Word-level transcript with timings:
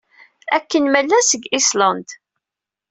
Akken 0.55 0.83
ma 0.87 1.01
llan 1.03 1.23
seg 1.29 1.43
Island. 1.59 2.07